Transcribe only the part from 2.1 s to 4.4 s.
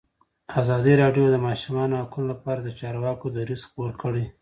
لپاره د چارواکو دریځ خپور کړی.